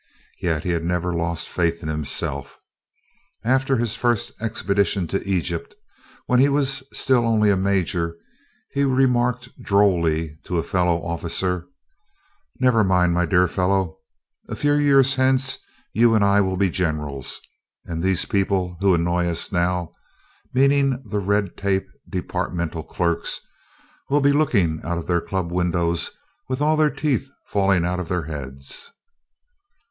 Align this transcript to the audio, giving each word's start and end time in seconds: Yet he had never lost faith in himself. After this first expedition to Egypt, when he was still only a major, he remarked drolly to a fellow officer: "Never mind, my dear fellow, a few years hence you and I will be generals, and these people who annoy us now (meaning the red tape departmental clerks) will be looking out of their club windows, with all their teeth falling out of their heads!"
Yet 0.41 0.63
he 0.63 0.71
had 0.71 0.83
never 0.83 1.13
lost 1.13 1.47
faith 1.47 1.83
in 1.83 1.87
himself. 1.87 2.57
After 3.43 3.75
this 3.77 3.95
first 3.95 4.31
expedition 4.41 5.05
to 5.09 5.23
Egypt, 5.29 5.75
when 6.25 6.39
he 6.39 6.49
was 6.49 6.81
still 6.91 7.23
only 7.23 7.51
a 7.51 7.55
major, 7.55 8.17
he 8.71 8.83
remarked 8.83 9.49
drolly 9.61 10.39
to 10.45 10.57
a 10.57 10.63
fellow 10.63 11.03
officer: 11.05 11.67
"Never 12.59 12.83
mind, 12.83 13.13
my 13.13 13.27
dear 13.27 13.47
fellow, 13.47 13.99
a 14.49 14.55
few 14.55 14.73
years 14.73 15.13
hence 15.13 15.59
you 15.93 16.15
and 16.15 16.23
I 16.25 16.41
will 16.41 16.57
be 16.57 16.71
generals, 16.71 17.39
and 17.85 18.01
these 18.01 18.25
people 18.25 18.77
who 18.79 18.95
annoy 18.95 19.27
us 19.27 19.51
now 19.51 19.91
(meaning 20.51 20.99
the 21.07 21.19
red 21.19 21.55
tape 21.55 21.85
departmental 22.09 22.81
clerks) 22.85 23.39
will 24.09 24.21
be 24.21 24.31
looking 24.33 24.81
out 24.83 24.97
of 24.97 25.05
their 25.05 25.21
club 25.21 25.51
windows, 25.51 26.09
with 26.49 26.59
all 26.59 26.75
their 26.75 26.89
teeth 26.89 27.29
falling 27.45 27.85
out 27.85 27.99
of 27.99 28.09
their 28.09 28.23
heads!" 28.23 28.91